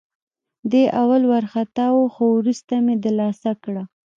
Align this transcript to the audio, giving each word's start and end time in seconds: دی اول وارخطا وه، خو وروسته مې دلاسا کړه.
دی 0.71 0.83
اول 1.01 1.23
وارخطا 1.31 1.87
وه، 1.95 2.07
خو 2.13 2.23
وروسته 2.37 2.73
مې 2.85 2.95
دلاسا 3.05 3.51
کړه. 3.63 3.83